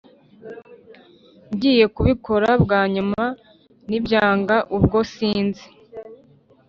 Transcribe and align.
Ngiye 1.53 1.85
kubikora 1.95 2.49
bwanyuma 2.63 3.23
nibyanga 3.89 4.55
ubwo 4.77 4.97
sinzi 5.13 5.65